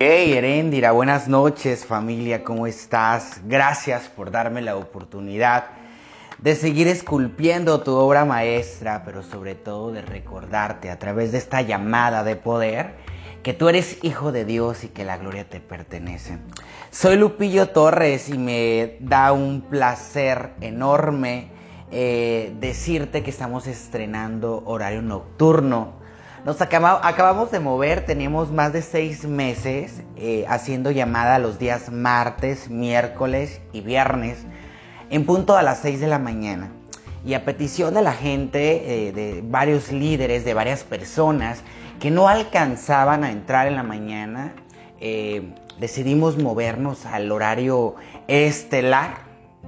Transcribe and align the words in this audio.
Hey 0.00 0.34
Erendira, 0.34 0.92
buenas 0.92 1.26
noches 1.26 1.84
familia, 1.84 2.44
¿cómo 2.44 2.68
estás? 2.68 3.40
Gracias 3.46 4.08
por 4.08 4.30
darme 4.30 4.62
la 4.62 4.76
oportunidad 4.76 5.70
de 6.38 6.54
seguir 6.54 6.86
esculpiendo 6.86 7.80
tu 7.80 7.96
obra 7.96 8.24
maestra, 8.24 9.02
pero 9.04 9.24
sobre 9.24 9.56
todo 9.56 9.90
de 9.90 10.02
recordarte 10.02 10.92
a 10.92 11.00
través 11.00 11.32
de 11.32 11.38
esta 11.38 11.62
llamada 11.62 12.22
de 12.22 12.36
poder 12.36 12.94
que 13.42 13.54
tú 13.54 13.68
eres 13.68 13.98
hijo 14.04 14.30
de 14.30 14.44
Dios 14.44 14.84
y 14.84 14.88
que 14.88 15.04
la 15.04 15.16
gloria 15.16 15.48
te 15.48 15.58
pertenece. 15.58 16.38
Soy 16.92 17.16
Lupillo 17.16 17.70
Torres 17.70 18.28
y 18.28 18.38
me 18.38 18.98
da 19.00 19.32
un 19.32 19.62
placer 19.62 20.50
enorme 20.60 21.50
eh, 21.90 22.54
decirte 22.60 23.24
que 23.24 23.30
estamos 23.30 23.66
estrenando 23.66 24.62
horario 24.64 25.02
nocturno 25.02 25.97
nos 26.48 26.62
acabamos 26.62 27.50
de 27.50 27.60
mover, 27.60 28.06
teníamos 28.06 28.50
más 28.50 28.72
de 28.72 28.80
seis 28.80 29.26
meses 29.26 30.02
eh, 30.16 30.46
haciendo 30.48 30.90
llamada 30.90 31.38
los 31.38 31.58
días 31.58 31.92
martes, 31.92 32.70
miércoles 32.70 33.60
y 33.74 33.82
viernes 33.82 34.46
en 35.10 35.26
punto 35.26 35.58
a 35.58 35.62
las 35.62 35.80
6 35.80 36.00
de 36.00 36.06
la 36.06 36.18
mañana. 36.18 36.72
Y 37.22 37.34
a 37.34 37.44
petición 37.44 37.92
de 37.92 38.00
la 38.00 38.14
gente, 38.14 39.08
eh, 39.08 39.12
de 39.12 39.44
varios 39.44 39.92
líderes, 39.92 40.46
de 40.46 40.54
varias 40.54 40.84
personas 40.84 41.60
que 42.00 42.10
no 42.10 42.28
alcanzaban 42.28 43.24
a 43.24 43.30
entrar 43.30 43.66
en 43.66 43.76
la 43.76 43.82
mañana, 43.82 44.54
eh, 45.00 45.52
decidimos 45.78 46.38
movernos 46.38 47.04
al 47.04 47.30
horario 47.30 47.96
estelar, 48.26 49.18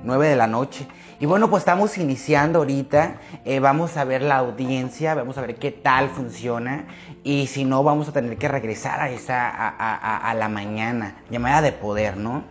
9 0.02 0.28
de 0.28 0.36
la 0.36 0.46
noche. 0.46 0.86
Y 1.22 1.26
bueno, 1.26 1.50
pues 1.50 1.60
estamos 1.60 1.98
iniciando 1.98 2.60
ahorita, 2.60 3.16
eh, 3.44 3.60
vamos 3.60 3.98
a 3.98 4.04
ver 4.04 4.22
la 4.22 4.38
audiencia, 4.38 5.14
vamos 5.14 5.36
a 5.36 5.42
ver 5.42 5.56
qué 5.56 5.70
tal 5.70 6.08
funciona 6.08 6.86
y 7.22 7.46
si 7.46 7.66
no 7.66 7.84
vamos 7.84 8.08
a 8.08 8.12
tener 8.12 8.38
que 8.38 8.48
regresar 8.48 9.02
a 9.02 9.10
esa, 9.10 9.50
a, 9.50 10.32
la 10.32 10.48
mañana, 10.48 11.16
llamada 11.30 11.60
de 11.60 11.72
poder, 11.72 12.16
¿no? 12.16 12.44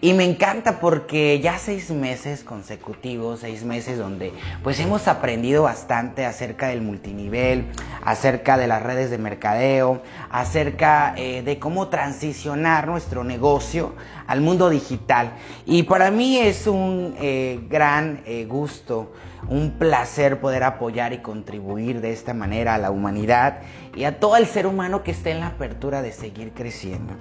Y 0.00 0.14
me 0.14 0.24
encanta 0.24 0.80
porque 0.80 1.38
ya 1.40 1.58
seis 1.58 1.90
meses 1.90 2.42
consecutivos, 2.44 3.40
seis 3.40 3.62
meses 3.62 3.98
donde 3.98 4.32
pues 4.62 4.80
hemos 4.80 5.06
aprendido 5.06 5.64
bastante 5.64 6.24
acerca 6.24 6.68
del 6.68 6.80
multinivel, 6.80 7.66
acerca 8.02 8.56
de 8.56 8.66
las 8.66 8.82
redes 8.82 9.10
de 9.10 9.18
mercadeo, 9.18 10.00
acerca 10.30 11.12
eh, 11.18 11.42
de 11.42 11.58
cómo 11.58 11.88
transicionar 11.88 12.86
nuestro 12.86 13.22
negocio 13.22 13.94
al 14.26 14.40
mundo 14.40 14.70
digital. 14.70 15.34
Y 15.66 15.82
para 15.82 16.10
mí 16.10 16.38
es 16.38 16.66
un 16.66 17.14
eh, 17.20 17.60
gran 17.68 18.13
eh, 18.24 18.44
gusto, 18.44 19.12
un 19.48 19.72
placer 19.78 20.40
poder 20.40 20.62
apoyar 20.62 21.12
y 21.12 21.18
contribuir 21.18 22.00
de 22.00 22.12
esta 22.12 22.34
manera 22.34 22.74
a 22.74 22.78
la 22.78 22.90
humanidad 22.90 23.60
y 23.94 24.04
a 24.04 24.18
todo 24.18 24.36
el 24.36 24.46
ser 24.46 24.66
humano 24.66 25.02
que 25.02 25.12
esté 25.12 25.30
en 25.30 25.40
la 25.40 25.48
apertura 25.48 26.02
de 26.02 26.12
seguir 26.12 26.52
creciendo. 26.52 27.14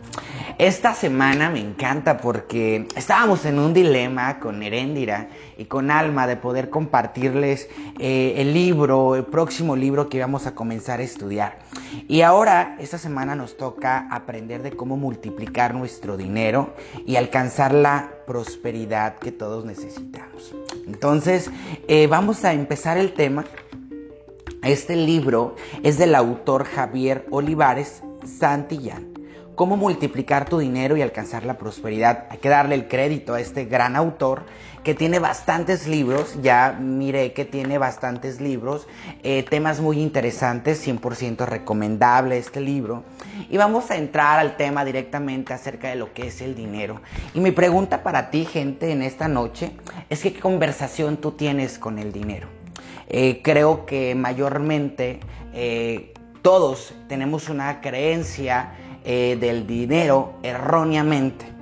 Esta 0.58 0.94
semana 0.94 1.50
me 1.50 1.60
encanta 1.60 2.18
porque 2.18 2.88
estábamos 2.96 3.46
en 3.46 3.60
un 3.60 3.74
dilema 3.74 4.40
con 4.40 4.64
Erendira 4.64 5.30
y 5.58 5.66
con 5.66 5.92
Alma 5.92 6.28
de 6.28 6.38
poder 6.38 6.70
compartirles 6.70 7.70
eh, 8.00 8.36
el 8.38 8.54
libro, 8.54 9.16
el 9.16 9.26
próximo 9.26 9.76
libro 9.76 10.10
que 10.10 10.18
íbamos 10.18 10.48
a 10.48 10.56
comenzar 10.56 11.00
a 11.00 11.04
estudiar. 11.04 11.60
Y 12.08 12.22
ahora, 12.22 12.76
esta 12.80 12.98
semana 12.98 13.36
nos 13.36 13.58
toca 13.58 14.08
aprender 14.10 14.64
de 14.64 14.72
cómo 14.72 14.98
multiplicar 14.98 15.76
nuestro 15.76 16.18
dinero 16.18 16.74
y 17.06 17.16
alcanzar 17.16 17.74
la 17.74 18.12
prosperidad 18.26 19.18
que 19.18 19.32
todos 19.32 19.66
necesitamos. 19.66 20.54
Entonces, 20.88 21.52
eh, 21.88 22.08
vamos 22.14 22.46
a 22.46 22.54
empezar 22.54 23.00
el 23.00 23.14
tema. 23.14 23.44
Este 24.62 24.96
libro 24.96 25.56
es 25.82 25.98
del 25.98 26.14
autor 26.14 26.64
Javier 26.64 27.26
Olivares 27.32 28.04
Santillán. 28.24 29.13
Cómo 29.56 29.78
multiplicar 29.78 30.50
tu 30.50 30.58
dinero 30.58 30.98
y 30.98 31.04
alcanzar 31.04 31.46
la 31.46 31.60
prosperidad. 31.60 32.26
Hay 32.32 32.40
que 32.40 32.50
darle 32.50 32.74
el 32.74 32.88
crédito 32.88 33.36
a 33.36 33.40
este 33.40 33.66
gran 33.66 33.96
autor 33.96 34.46
que 34.84 34.96
tiene 34.96 35.20
bastantes 35.20 35.88
libros, 35.88 36.38
ya 36.42 36.78
miré 36.80 37.34
que 37.34 37.46
tiene 37.46 37.78
bastantes 37.78 38.42
libros, 38.42 38.88
eh, 39.22 39.44
temas 39.44 39.80
muy 39.80 40.02
interesantes, 40.02 40.86
100% 40.86 41.46
recomendable 41.46 42.38
este 42.38 42.62
libro. 42.62 43.04
Y 43.50 43.58
vamos 43.58 43.92
a 43.92 43.98
entrar 43.98 44.40
al 44.40 44.58
tema 44.58 44.84
directamente 44.84 45.54
acerca 45.54 45.90
de 45.90 45.96
lo 45.96 46.14
que 46.14 46.28
es 46.28 46.42
el 46.42 46.56
dinero. 46.56 47.02
Y 47.34 47.40
mi 47.40 47.52
pregunta 47.52 48.04
para 48.04 48.32
ti, 48.32 48.46
gente, 48.46 48.92
en 48.92 49.04
esta 49.04 49.28
noche, 49.28 49.72
es 50.10 50.22
qué 50.22 50.34
conversación 50.34 51.18
tú 51.18 51.32
tienes 51.32 51.78
con 51.78 52.00
el 52.00 52.12
dinero. 52.12 52.48
Eh, 53.08 53.42
creo 53.44 53.86
que 53.86 54.16
mayormente 54.16 55.20
eh, 55.54 56.14
todos 56.42 56.94
tenemos 57.08 57.48
una 57.48 57.80
creencia 57.80 58.74
del 59.04 59.68
dinero 59.68 60.34
erróneamente. 60.44 61.54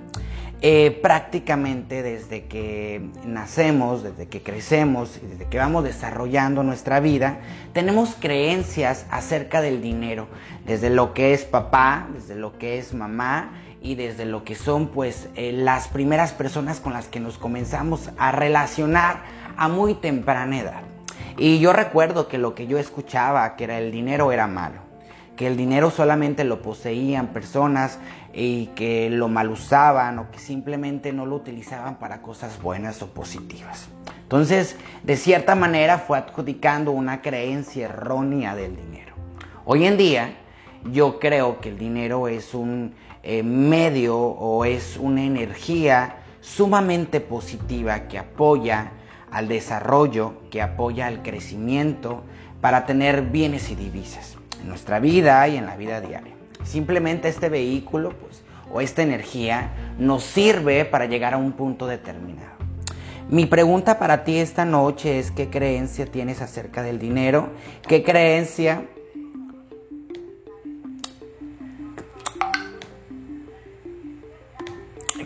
Eh, 0.63 0.99
prácticamente 1.01 2.03
desde 2.03 2.45
que 2.45 3.09
nacemos, 3.25 4.03
desde 4.03 4.27
que 4.27 4.43
crecemos 4.43 5.19
desde 5.19 5.47
que 5.49 5.57
vamos 5.57 5.83
desarrollando 5.83 6.61
nuestra 6.61 6.99
vida, 6.99 7.39
tenemos 7.73 8.15
creencias 8.19 9.07
acerca 9.09 9.61
del 9.61 9.81
dinero, 9.81 10.27
desde 10.63 10.91
lo 10.91 11.15
que 11.15 11.33
es 11.33 11.45
papá, 11.45 12.07
desde 12.13 12.35
lo 12.35 12.59
que 12.59 12.77
es 12.77 12.93
mamá 12.93 13.53
y 13.81 13.95
desde 13.95 14.25
lo 14.25 14.43
que 14.43 14.53
son 14.53 14.89
pues 14.89 15.29
eh, 15.33 15.51
las 15.51 15.87
primeras 15.87 16.31
personas 16.31 16.79
con 16.79 16.93
las 16.93 17.07
que 17.07 17.19
nos 17.19 17.39
comenzamos 17.39 18.11
a 18.19 18.31
relacionar 18.31 19.23
a 19.57 19.67
muy 19.67 19.95
temprana 19.95 20.59
edad. 20.59 20.83
Y 21.37 21.57
yo 21.57 21.73
recuerdo 21.73 22.27
que 22.27 22.37
lo 22.37 22.53
que 22.53 22.67
yo 22.67 22.77
escuchaba, 22.77 23.55
que 23.55 23.63
era 23.63 23.79
el 23.79 23.91
dinero 23.91 24.31
era 24.31 24.45
malo 24.45 24.90
que 25.41 25.47
el 25.47 25.57
dinero 25.57 25.89
solamente 25.89 26.43
lo 26.43 26.61
poseían 26.61 27.29
personas 27.29 27.97
y 28.31 28.67
que 28.75 29.09
lo 29.09 29.27
mal 29.27 29.49
usaban 29.49 30.19
o 30.19 30.29
que 30.29 30.37
simplemente 30.37 31.13
no 31.13 31.25
lo 31.25 31.35
utilizaban 31.35 31.97
para 31.97 32.21
cosas 32.21 32.61
buenas 32.61 33.01
o 33.01 33.07
positivas. 33.07 33.87
Entonces, 34.21 34.75
de 35.01 35.17
cierta 35.17 35.55
manera 35.55 35.97
fue 35.97 36.19
adjudicando 36.19 36.91
una 36.91 37.23
creencia 37.23 37.85
errónea 37.85 38.55
del 38.55 38.75
dinero. 38.75 39.15
Hoy 39.65 39.87
en 39.87 39.97
día, 39.97 40.35
yo 40.91 41.19
creo 41.19 41.59
que 41.59 41.69
el 41.69 41.79
dinero 41.79 42.27
es 42.27 42.53
un 42.53 42.93
eh, 43.23 43.41
medio 43.41 44.19
o 44.19 44.63
es 44.63 44.95
una 44.95 45.23
energía 45.23 46.17
sumamente 46.41 47.19
positiva 47.19 48.07
que 48.07 48.19
apoya 48.19 48.91
al 49.31 49.47
desarrollo, 49.47 50.35
que 50.51 50.61
apoya 50.61 51.07
al 51.07 51.23
crecimiento 51.23 52.21
para 52.61 52.85
tener 52.85 53.23
bienes 53.23 53.71
y 53.71 53.75
divisas 53.75 54.37
en 54.61 54.69
nuestra 54.69 54.99
vida 54.99 55.47
y 55.47 55.57
en 55.57 55.65
la 55.65 55.75
vida 55.75 56.01
diaria. 56.01 56.33
Simplemente 56.63 57.27
este 57.27 57.49
vehículo 57.49 58.11
pues, 58.11 58.43
o 58.71 58.81
esta 58.81 59.01
energía 59.01 59.71
nos 59.97 60.23
sirve 60.23 60.85
para 60.85 61.05
llegar 61.05 61.33
a 61.33 61.37
un 61.37 61.53
punto 61.53 61.87
determinado. 61.87 62.51
Mi 63.29 63.45
pregunta 63.45 63.97
para 63.97 64.23
ti 64.23 64.37
esta 64.37 64.65
noche 64.65 65.19
es 65.19 65.31
qué 65.31 65.49
creencia 65.49 66.05
tienes 66.05 66.41
acerca 66.41 66.83
del 66.83 66.99
dinero, 66.99 67.49
qué 67.87 68.03
creencia 68.03 68.85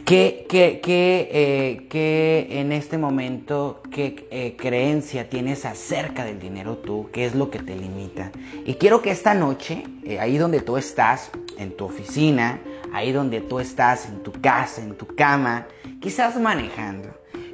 ¿Qué, 0.04 0.46
qué, 0.50 0.82
qué, 0.84 1.30
eh, 1.32 2.48
en 2.60 2.72
este 2.72 2.98
momento, 2.98 3.82
qué 3.92 4.28
eh, 4.30 4.56
creencia 4.58 5.30
tienes 5.30 5.66
acerca 5.66 6.26
del 6.26 6.40
dinero 6.40 6.78
tú? 6.78 7.10
¿Qué 7.14 7.26
es 7.26 7.34
lo 7.34 7.50
que 7.50 7.60
te 7.60 7.76
limita? 7.76 8.32
Y 8.66 8.76
quiero 8.76 9.02
que 9.02 9.12
esta 9.12 9.34
noche, 9.34 9.84
eh, 10.04 10.20
ahí 10.20 10.38
donde 10.38 10.60
tú 10.60 10.78
estás, 10.78 11.32
en 11.58 11.76
tu 11.78 11.86
oficina, 11.86 12.60
ahí 12.94 13.14
donde 13.14 13.42
tú 13.42 13.60
estás, 13.60 14.08
en 14.08 14.22
tu 14.22 14.34
casa, 14.34 14.82
en 14.82 14.96
tu 14.96 15.08
cama, 15.16 15.68
quizás 16.02 16.40
manejando, 16.40 17.10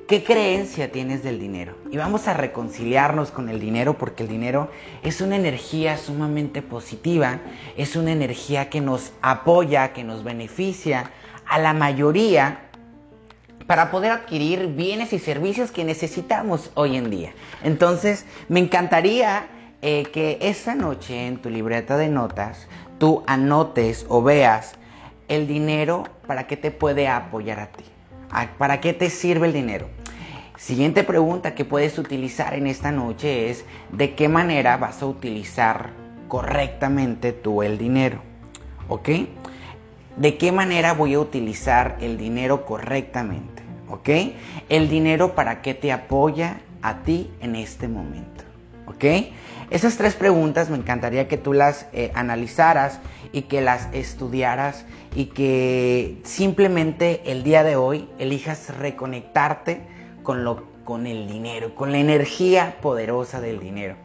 ¿qué 0.08 0.24
creencia 0.24 0.92
tienes 0.92 1.24
del 1.24 1.40
dinero? 1.40 1.76
Y 1.92 1.98
vamos 1.98 2.28
a 2.28 2.34
reconciliarnos 2.34 3.32
con 3.32 3.50
el 3.50 3.60
dinero 3.60 3.98
porque 3.98 4.24
el 4.24 4.30
dinero 4.30 4.70
es 5.04 5.22
una 5.22 5.36
energía 5.36 5.98
sumamente 5.98 6.62
positiva, 6.62 7.40
es 7.78 7.96
una 7.96 8.12
energía 8.12 8.70
que 8.70 8.82
nos 8.82 9.14
apoya, 9.22 9.94
que 9.94 10.04
nos 10.04 10.24
beneficia 10.24 11.12
a 11.48 11.60
la 11.60 11.74
mayoría 11.74 12.60
para 13.68 13.92
poder 13.92 14.12
adquirir 14.12 14.68
bienes 14.68 15.14
y 15.14 15.20
servicios 15.20 15.72
que 15.72 15.84
necesitamos 15.84 16.72
hoy 16.74 16.98
en 16.98 17.10
día. 17.10 17.32
Entonces, 17.64 18.26
me 18.50 18.60
encantaría 18.60 19.48
eh, 19.82 20.04
que 20.12 20.38
esta 20.42 20.76
noche 20.76 21.28
en 21.28 21.42
tu 21.42 21.50
libreta 21.50 21.98
de 21.98 22.10
notas 22.10 22.68
tú 22.98 23.24
anotes 23.28 24.06
o 24.10 24.22
veas 24.22 24.74
el 25.28 25.48
dinero 25.48 26.04
para 26.28 26.48
qué 26.48 26.58
te 26.58 26.72
puede 26.72 27.08
apoyar 27.08 27.60
a 27.60 27.68
ti. 27.68 27.86
¿Para 28.58 28.80
qué 28.80 28.94
te 28.94 29.10
sirve 29.10 29.48
el 29.48 29.54
dinero? 29.54 29.88
Siguiente 30.58 31.04
pregunta 31.04 31.56
que 31.56 31.66
puedes 31.66 31.98
utilizar 31.98 32.54
en 32.54 32.68
esta 32.68 32.92
noche 32.92 33.50
es 33.50 33.66
de 33.92 34.14
qué 34.14 34.28
manera 34.28 34.78
vas 34.78 35.02
a 35.02 35.08
utilizar 35.08 35.90
correctamente 36.28 37.34
tú 37.34 37.64
el 37.64 37.78
dinero. 37.78 38.22
¿Ok? 38.88 39.10
¿De 40.18 40.38
qué 40.38 40.52
manera 40.52 40.94
voy 40.94 41.14
a 41.14 41.20
utilizar 41.20 41.98
el 42.02 42.18
dinero 42.18 42.66
correctamente? 42.66 43.64
¿Ok? 43.90 44.10
El 44.70 44.90
dinero 44.90 45.36
para 45.36 45.62
qué 45.62 45.74
te 45.74 45.92
apoya 45.92 46.62
a 46.82 47.04
ti 47.04 47.32
en 47.42 47.56
este 47.56 47.88
momento. 47.88 48.44
¿Ok? 48.88 49.06
Esas 49.70 49.96
tres 49.96 50.16
preguntas 50.16 50.70
me 50.70 50.78
encantaría 50.78 51.28
que 51.28 51.38
tú 51.38 51.54
las 51.54 51.88
eh, 51.94 52.12
analizaras 52.14 53.00
y 53.32 53.44
que 53.44 53.62
las 53.62 53.88
estudiaras 53.94 54.86
y 55.16 55.28
que 55.28 56.20
simplemente 56.24 57.22
el 57.26 57.44
día 57.44 57.64
de 57.64 57.78
hoy 57.78 58.10
elijas 58.20 58.76
reconectarte 58.78 59.82
con, 60.24 60.44
lo, 60.44 60.71
con 60.92 61.08
el 61.08 61.26
dinero, 61.26 61.74
con 61.74 61.94
la 61.94 62.00
energía 62.00 62.76
poderosa 62.82 63.40
del 63.40 63.62
dinero. 63.62 63.96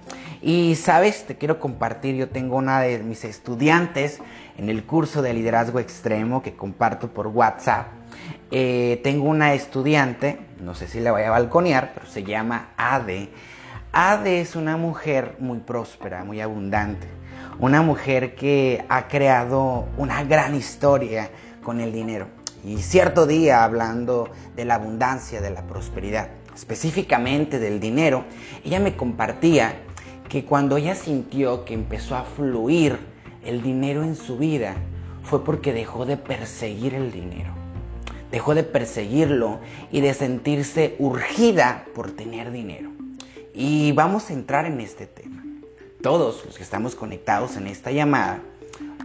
Y 0.40 0.76
sabes, 0.76 1.26
te 1.26 1.34
quiero 1.36 1.58
compartir, 1.58 2.14
yo 2.14 2.28
tengo 2.28 2.54
una 2.54 2.80
de 2.80 3.00
mis 3.00 3.24
estudiantes 3.24 4.20
en 4.56 4.68
el 4.68 4.84
curso 4.84 5.20
de 5.20 5.34
liderazgo 5.34 5.80
extremo 5.80 6.44
que 6.44 6.54
comparto 6.54 7.08
por 7.08 7.26
WhatsApp. 7.26 7.88
Eh, 8.52 9.00
tengo 9.02 9.28
una 9.28 9.52
estudiante, 9.54 10.38
no 10.60 10.76
sé 10.76 10.86
si 10.86 11.00
la 11.00 11.10
voy 11.10 11.22
a 11.22 11.30
balconear, 11.30 11.90
pero 11.92 12.06
se 12.06 12.22
llama 12.22 12.68
Ade. 12.76 13.30
Ade 13.90 14.40
es 14.40 14.54
una 14.54 14.76
mujer 14.76 15.34
muy 15.40 15.58
próspera, 15.58 16.22
muy 16.22 16.40
abundante. 16.40 17.08
Una 17.58 17.82
mujer 17.82 18.36
que 18.36 18.84
ha 18.88 19.08
creado 19.08 19.88
una 19.96 20.22
gran 20.22 20.54
historia 20.54 21.30
con 21.64 21.80
el 21.80 21.92
dinero. 21.92 22.28
Y 22.62 22.78
cierto 22.78 23.26
día, 23.26 23.64
hablando 23.64 24.30
de 24.54 24.64
la 24.64 24.76
abundancia, 24.76 25.40
de 25.40 25.50
la 25.50 25.62
prosperidad, 25.62 26.28
específicamente 26.56 27.58
del 27.58 27.78
dinero, 27.78 28.24
ella 28.64 28.80
me 28.80 28.96
compartía 28.96 29.76
que 30.28 30.44
cuando 30.44 30.78
ella 30.78 30.94
sintió 30.94 31.64
que 31.64 31.74
empezó 31.74 32.16
a 32.16 32.24
fluir 32.24 32.98
el 33.44 33.62
dinero 33.62 34.02
en 34.02 34.16
su 34.16 34.38
vida, 34.38 34.74
fue 35.22 35.44
porque 35.44 35.72
dejó 35.72 36.06
de 36.06 36.16
perseguir 36.16 36.94
el 36.94 37.12
dinero. 37.12 37.52
Dejó 38.32 38.54
de 38.54 38.64
perseguirlo 38.64 39.60
y 39.92 40.00
de 40.00 40.14
sentirse 40.14 40.96
urgida 40.98 41.84
por 41.94 42.10
tener 42.10 42.50
dinero. 42.50 42.90
Y 43.54 43.92
vamos 43.92 44.30
a 44.30 44.32
entrar 44.32 44.66
en 44.66 44.80
este 44.80 45.06
tema. 45.06 45.44
Todos 46.02 46.44
los 46.44 46.56
que 46.56 46.62
estamos 46.62 46.94
conectados 46.94 47.56
en 47.56 47.66
esta 47.66 47.90
llamada 47.90 48.40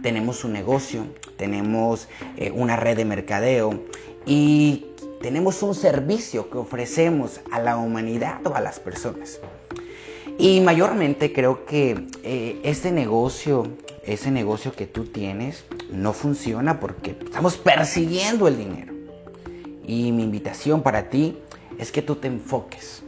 tenemos 0.02 0.44
un 0.44 0.52
negocio, 0.52 1.06
tenemos 1.36 2.08
eh, 2.36 2.50
una 2.50 2.76
red 2.76 2.96
de 2.96 3.04
mercadeo 3.04 3.84
y 4.26 4.86
tenemos 5.22 5.62
un 5.62 5.74
servicio 5.74 6.50
que 6.50 6.58
ofrecemos 6.58 7.40
a 7.52 7.60
la 7.60 7.76
humanidad 7.76 8.44
o 8.44 8.56
a 8.56 8.60
las 8.60 8.80
personas. 8.80 9.40
Y 10.36 10.60
mayormente 10.60 11.32
creo 11.32 11.64
que 11.64 12.08
eh, 12.24 12.60
ese 12.64 12.90
negocio, 12.90 13.68
ese 14.04 14.32
negocio 14.32 14.72
que 14.72 14.86
tú 14.86 15.04
tienes, 15.04 15.64
no 15.92 16.12
funciona 16.12 16.80
porque 16.80 17.16
estamos 17.24 17.56
persiguiendo 17.56 18.48
el 18.48 18.58
dinero. 18.58 18.92
Y 19.86 20.10
mi 20.10 20.24
invitación 20.24 20.82
para 20.82 21.08
ti 21.08 21.38
es 21.78 21.92
que 21.92 22.02
tú 22.02 22.16
te 22.16 22.26
enfoques, 22.26 23.04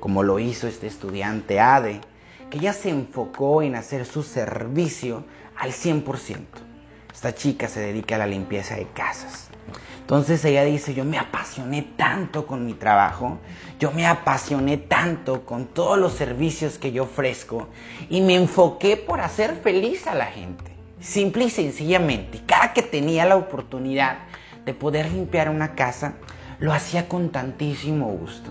como 0.00 0.22
lo 0.22 0.38
hizo 0.38 0.66
este 0.66 0.86
estudiante 0.86 1.60
Ade, 1.60 2.00
que 2.48 2.58
ya 2.58 2.72
se 2.72 2.88
enfocó 2.88 3.62
en 3.62 3.74
hacer 3.74 4.06
su 4.06 4.22
servicio 4.22 5.24
al 5.56 5.72
100%. 5.72 6.38
Esta 7.12 7.34
chica 7.34 7.68
se 7.68 7.80
dedica 7.80 8.14
a 8.14 8.18
la 8.18 8.26
limpieza 8.26 8.76
de 8.76 8.86
casas. 8.86 9.50
Entonces 10.10 10.44
ella 10.44 10.64
dice, 10.64 10.92
yo 10.92 11.04
me 11.04 11.18
apasioné 11.18 11.82
tanto 11.82 12.44
con 12.44 12.66
mi 12.66 12.74
trabajo, 12.74 13.38
yo 13.78 13.92
me 13.92 14.08
apasioné 14.08 14.76
tanto 14.76 15.46
con 15.46 15.66
todos 15.66 15.96
los 16.00 16.14
servicios 16.14 16.78
que 16.78 16.90
yo 16.90 17.04
ofrezco 17.04 17.68
y 18.08 18.20
me 18.20 18.34
enfoqué 18.34 18.96
por 18.96 19.20
hacer 19.20 19.60
feliz 19.62 20.08
a 20.08 20.16
la 20.16 20.26
gente. 20.26 20.72
Simple 20.98 21.44
y 21.44 21.50
sencillamente, 21.50 22.40
cada 22.44 22.72
que 22.72 22.82
tenía 22.82 23.24
la 23.24 23.36
oportunidad 23.36 24.18
de 24.64 24.74
poder 24.74 25.12
limpiar 25.12 25.48
una 25.48 25.76
casa, 25.76 26.14
lo 26.58 26.72
hacía 26.72 27.06
con 27.08 27.30
tantísimo 27.30 28.06
gusto. 28.06 28.50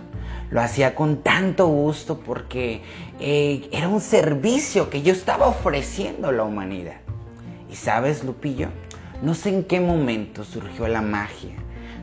Lo 0.52 0.62
hacía 0.62 0.96
con 0.96 1.24
tanto 1.24 1.68
gusto 1.68 2.22
porque 2.22 2.84
eh, 3.20 3.68
era 3.74 3.90
un 3.90 4.00
servicio 4.00 4.90
que 4.90 5.02
yo 5.02 5.12
estaba 5.12 5.48
ofreciendo 5.48 6.30
a 6.30 6.32
la 6.32 6.44
humanidad. 6.44 7.02
Y 7.70 7.76
sabes, 7.76 8.24
Lupillo, 8.24 8.70
no 9.22 9.34
sé 9.34 9.50
en 9.50 9.64
qué 9.66 9.82
momento 9.82 10.44
surgió 10.46 10.88
la 10.88 11.02
magia, 11.02 11.56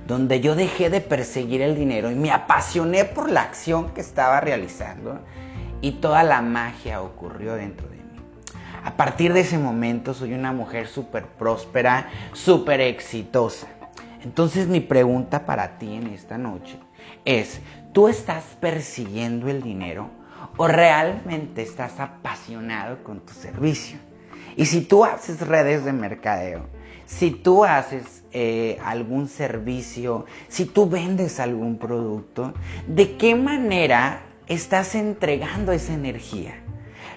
donde 0.07 0.41
yo 0.41 0.55
dejé 0.55 0.91
de 0.91 1.01
perseguir 1.01 1.63
el 1.63 1.75
dinero 1.75 2.11
y 2.11 2.15
me 2.15 2.31
apasioné 2.31 3.05
por 3.07 3.31
la 3.31 3.43
acción 3.43 3.95
que 3.95 4.03
estaba 4.03 4.41
realizando 4.41 5.21
y 5.81 5.93
toda 5.93 6.23
la 6.23 6.43
magia 6.43 7.01
ocurrió 7.01 7.55
dentro 7.55 7.89
de 7.89 7.97
mí. 7.97 8.03
A 8.85 8.97
partir 8.97 9.33
de 9.33 9.41
ese 9.41 9.59
momento 9.59 10.15
soy 10.15 10.35
una 10.35 10.53
mujer 10.53 10.87
súper 10.89 11.27
próspera, 11.27 12.09
súper 12.33 12.81
exitosa. 12.81 13.67
Entonces 14.23 14.69
mi 14.69 14.81
pregunta 14.81 15.47
para 15.47 15.79
ti 15.79 15.95
en 15.95 16.09
esta 16.09 16.37
noche 16.37 16.79
es, 17.25 17.61
¿tú 17.93 18.09
estás 18.09 18.45
persiguiendo 18.61 19.49
el 19.49 19.63
dinero 19.63 20.11
o 20.57 20.69
realmente 20.69 21.63
estás 21.63 21.99
apasionado 21.99 23.03
con 23.03 23.21
tu 23.21 23.33
servicio? 23.33 23.99
Y 24.57 24.67
si 24.67 24.83
tú 24.83 25.05
haces 25.05 25.41
redes 25.41 25.85
de 25.85 25.93
mercadeo, 25.93 26.76
si 27.07 27.31
tú 27.31 27.65
haces 27.65 28.25
eh, 28.33 28.79
algún 28.85 29.29
servicio, 29.29 30.27
si 30.49 30.67
tú 30.67 30.89
vendes 30.89 31.41
algún 31.41 31.79
producto, 31.79 32.53
¿de 32.87 33.17
qué 33.17 33.35
manera 33.35 34.23
estás 34.49 34.95
entregando 34.95 35.73
esa 35.73 35.95
energía? 35.95 36.63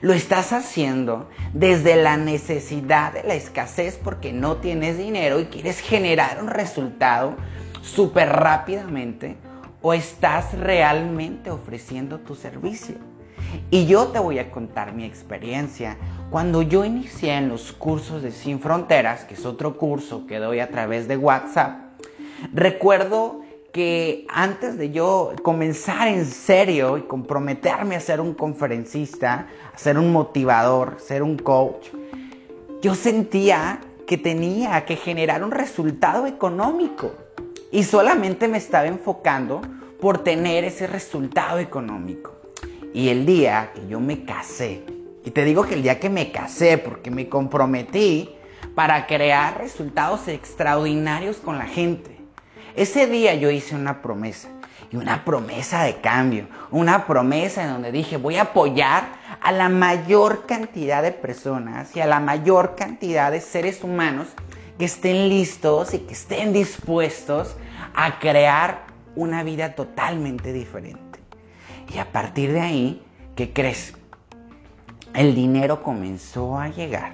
Lo 0.02 0.14
estás 0.14 0.54
haciendo 0.54 1.30
desde 1.54 1.98
la 1.98 2.16
necesidad 2.16 3.12
de 3.12 3.24
la 3.24 3.34
escasez 3.34 4.00
porque 4.02 4.32
no 4.32 4.58
tienes 4.58 4.98
dinero 4.98 5.42
y 5.42 5.46
quieres 5.46 5.82
generar 5.82 6.42
un 6.42 6.48
resultado 6.48 7.36
súper 7.82 8.30
rápidamente 8.30 9.36
o 9.82 9.94
estás 9.94 10.54
realmente 10.58 11.50
ofreciendo 11.50 12.20
tu 12.20 12.36
servicio. 12.36 12.96
Y 13.72 13.86
yo 13.86 14.08
te 14.08 14.20
voy 14.20 14.40
a 14.40 14.52
contar 14.52 14.94
mi 14.94 15.06
experiencia. 15.06 15.98
Cuando 16.30 16.62
yo 16.62 16.86
inicié 16.86 17.36
en 17.36 17.50
los 17.50 17.72
cursos 17.72 18.22
de 18.22 18.32
Sin 18.32 18.60
Fronteras, 18.60 19.26
que 19.26 19.34
es 19.34 19.46
otro 19.46 19.78
curso 19.78 20.26
que 20.28 20.40
doy 20.40 20.60
a 20.60 20.70
través 20.70 21.08
de 21.08 21.18
WhatsApp, 21.18 21.80
recuerdo 22.54 23.42
que 23.72 24.26
antes 24.30 24.78
de 24.78 24.92
yo 24.92 25.34
comenzar 25.44 26.08
en 26.08 26.26
serio 26.26 26.98
y 26.98 27.02
comprometerme 27.04 27.96
a 27.96 28.00
ser 28.00 28.20
un 28.20 28.34
conferencista, 28.34 29.48
a 29.74 29.78
ser 29.78 29.98
un 29.98 30.12
motivador, 30.12 30.98
ser 31.00 31.22
un 31.22 31.38
coach, 31.38 31.88
yo 32.82 32.96
sentía 32.96 33.82
que 34.08 34.18
tenía 34.18 34.86
que 34.86 34.96
generar 34.96 35.44
un 35.44 35.52
resultado 35.52 36.26
económico 36.26 37.12
y 37.72 37.84
solamente 37.84 38.48
me 38.48 38.58
estaba 38.58 38.88
enfocando 38.88 39.62
por 40.02 40.24
tener 40.24 40.64
ese 40.64 40.88
resultado 40.88 41.60
económico. 41.60 42.39
Y 42.94 43.10
el 43.10 43.26
día 43.26 43.72
que 43.74 43.88
yo 43.88 44.00
me 44.00 44.26
casé, 44.26 44.84
y 45.24 45.32
te 45.32 45.44
digo 45.46 45.66
que 45.66 45.76
el 45.76 45.84
día 45.84 46.00
que 46.00 46.10
me 46.10 46.32
casé, 46.32 46.78
porque 46.78 47.12
me 47.12 47.30
comprometí 47.30 48.30
para 48.74 49.06
crear 49.06 49.60
resultados 49.60 50.28
extraordinarios 50.28 51.38
con 51.38 51.58
la 51.58 51.66
gente. 51.66 52.18
Ese 52.76 53.08
día 53.08 53.36
yo 53.36 53.52
hice 53.52 53.76
una 53.76 54.02
promesa, 54.02 54.50
y 54.92 54.98
una 54.98 55.24
promesa 55.24 55.84
de 55.84 56.02
cambio, 56.02 56.48
una 56.72 57.06
promesa 57.06 57.64
en 57.64 57.74
donde 57.74 57.92
dije 57.92 58.18
voy 58.18 58.38
a 58.38 58.44
apoyar 58.44 59.10
a 59.42 59.52
la 59.52 59.70
mayor 59.70 60.46
cantidad 60.46 61.04
de 61.04 61.12
personas 61.12 61.96
y 61.96 62.00
a 62.00 62.08
la 62.08 62.20
mayor 62.20 62.76
cantidad 62.76 63.32
de 63.32 63.42
seres 63.42 63.84
humanos 63.84 64.28
que 64.78 64.86
estén 64.86 65.30
listos 65.30 65.94
y 65.94 66.00
que 66.00 66.14
estén 66.14 66.54
dispuestos 66.54 67.56
a 67.94 68.20
crear 68.20 68.86
una 69.16 69.44
vida 69.44 69.76
totalmente 69.76 70.54
diferente. 70.54 71.09
Y 71.94 71.98
a 71.98 72.12
partir 72.12 72.54
de 72.54 72.62
ahí, 72.62 73.04
¿qué 73.36 73.52
crees? 73.52 73.94
El 75.14 75.34
dinero 75.34 75.82
comenzó 75.82 76.58
a 76.58 76.70
llegar 76.70 77.14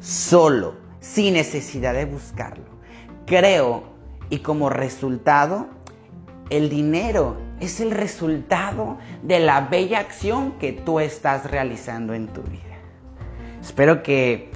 solo, 0.00 0.74
sin 1.00 1.34
necesidad 1.34 1.94
de 1.94 2.04
buscarlo. 2.04 2.64
Creo, 3.26 3.84
y 4.30 4.38
como 4.40 4.68
resultado, 4.68 5.68
el 6.50 6.68
dinero 6.68 7.36
es 7.60 7.80
el 7.80 7.92
resultado 7.92 8.98
de 9.22 9.38
la 9.38 9.62
bella 9.62 10.00
acción 10.00 10.52
que 10.58 10.72
tú 10.72 11.00
estás 11.00 11.50
realizando 11.50 12.12
en 12.14 12.26
tu 12.26 12.42
vida. 12.42 12.76
Espero 13.60 14.02
que 14.02 14.50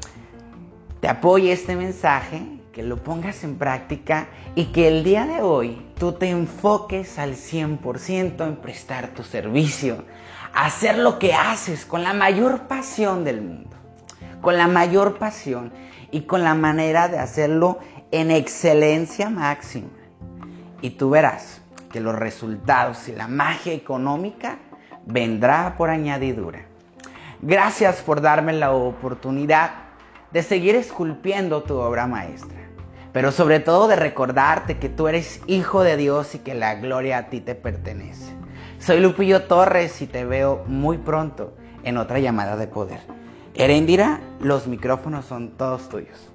te 1.01 1.09
apoye 1.09 1.53
este 1.53 1.77
mensaje 1.77 2.56
que 2.77 2.83
lo 2.83 3.03
pongas 3.03 3.43
en 3.43 3.57
práctica 3.57 4.29
y 4.55 4.67
que 4.67 4.87
el 4.87 5.03
día 5.03 5.27
de 5.27 5.41
hoy 5.41 5.83
tú 5.99 6.13
te 6.13 6.29
enfoques 6.29 7.19
al 7.19 7.33
100% 7.33 8.47
en 8.47 8.57
prestar 8.57 9.15
tu 9.15 9.23
servicio, 9.23 10.05
hacer 10.53 10.99
lo 10.99 11.19
que 11.19 11.33
haces 11.33 11.87
con 11.87 12.03
la 12.03 12.13
mayor 12.13 12.69
pasión 12.69 13.25
del 13.25 13.41
mundo, 13.41 13.75
con 14.43 14.59
la 14.59 14.69
mayor 14.69 15.17
pasión 15.17 15.73
y 16.11 16.25
con 16.25 16.45
la 16.45 16.55
manera 16.55 17.09
de 17.09 17.19
hacerlo 17.19 17.79
en 18.11 18.31
excelencia 18.31 19.31
máxima. 19.31 19.89
Y 20.83 20.91
tú 20.91 21.09
verás 21.09 21.63
que 21.91 22.01
los 22.01 22.15
resultados 22.15 23.09
y 23.09 23.13
la 23.13 23.27
magia 23.27 23.73
económica 23.73 24.59
vendrá 25.07 25.77
por 25.79 25.89
añadidura. 25.89 26.67
Gracias 27.41 28.03
por 28.03 28.21
darme 28.21 28.53
la 28.53 28.73
oportunidad 28.73 29.71
de 30.31 30.43
seguir 30.43 30.75
esculpiendo 30.75 31.63
tu 31.63 31.79
obra 31.79 32.07
maestra 32.07 32.66
pero 33.17 33.33
sobre 33.33 33.61
todo 33.61 33.89
de 33.89 33.97
recordarte 33.97 34.77
que 34.77 34.91
tú 34.91 35.09
eres 35.09 35.41
hijo 35.47 35.83
de 35.83 35.97
Dios 35.97 36.35
y 36.35 36.41
que 36.41 36.53
la 36.53 36.75
gloria 36.75 37.17
a 37.17 37.31
ti 37.31 37.41
te 37.41 37.55
pertenece. 37.55 38.35
Soy 38.79 39.01
Lupillo 39.01 39.45
Torres 39.45 40.03
y 40.03 40.07
te 40.07 40.27
veo 40.27 40.63
muy 40.67 40.99
pronto 40.99 41.57
en 41.83 41.97
otra 41.97 42.19
llamada 42.19 42.57
de 42.57 42.67
poder. 42.67 43.01
Erendira, 43.55 44.21
los 44.39 44.67
micrófonos 44.67 45.25
son 45.25 45.53
todos 45.53 45.89
tuyos. 45.89 46.31